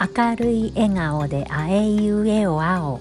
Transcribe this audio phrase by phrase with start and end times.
[0.00, 3.00] 明るい笑顔であえいうえおあお。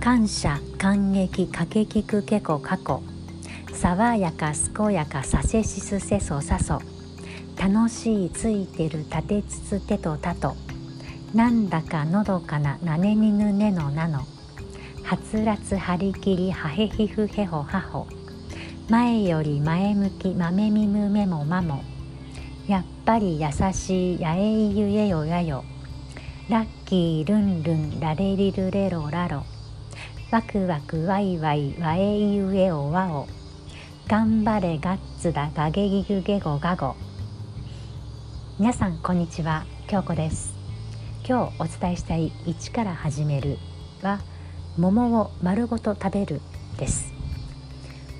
[0.00, 3.02] 感謝感激かけきくけこかこ
[3.74, 6.80] 爽やか健やかさせしすせそさそ。
[7.58, 10.56] 楽しいついてる立てつつてとたと。
[11.34, 14.20] なんだかのどかななねにぬねのなの。
[15.02, 18.06] はつらつはりきりはへひふへほはほ。
[18.88, 21.84] 前より前向きまめみむめもまも。
[22.66, 25.66] やっぱり優しいやえいゆえよやよ。
[26.50, 29.44] ラッキールンルンラレリルレロラロ。
[30.30, 33.26] ワクワクワイワイワエイユエオワオ。
[34.08, 36.96] 頑張れガッツだガゲギグゲゴガゴ。
[38.58, 39.64] 皆さんこんにちは。
[39.86, 40.52] 京子です。
[41.26, 43.56] 今日お伝えしたい一から始める
[44.02, 44.20] は
[44.76, 46.42] 桃を丸ごと食べる
[46.78, 47.14] です。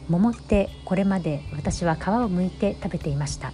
[0.08, 3.52] 桃ってこれまで私は皮を剥いて食べていました。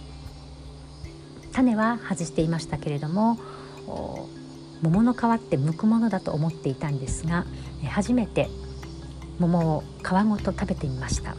[1.51, 3.37] 種は外していましたけれども
[4.81, 7.45] 桃の皮って剥くものだと思っていたんですが
[7.89, 8.49] 初めて
[9.39, 11.35] 桃を皮ごと食べてみました。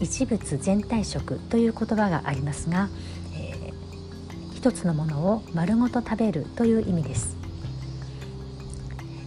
[0.00, 2.88] 一物全体食という言葉がありますが、
[3.34, 7.36] えー、一つのものを丸ごと食べるという意味です、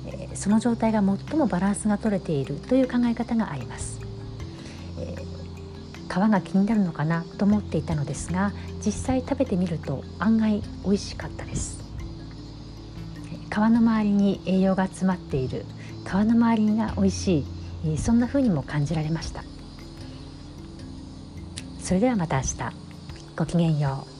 [0.07, 4.01] えー、その状態が最もバランスが取れているという考え方があります、
[4.99, 8.51] えー、皮が気になるのかなと思っていたのですが
[8.83, 11.83] 実際食べてみると案外美味しかったです。
[13.54, 15.64] 皮の周りに栄養が詰まっている。
[16.04, 17.46] 皮の周りが美味し
[17.84, 17.98] い。
[18.00, 19.44] そんな風にも感じられました。
[21.80, 22.58] それではまた明日。
[23.38, 24.12] ごきげんよう。